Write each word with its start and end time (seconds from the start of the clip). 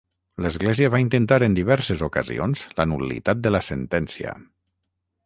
L'Església 0.43 0.87
va 0.93 1.01
intentar 1.01 1.37
en 1.47 1.57
diverses 1.59 2.01
ocasions 2.07 2.63
la 2.81 2.87
nul·litat 2.93 3.45
de 3.45 3.53
la 3.55 3.63
sentència. 3.69 4.33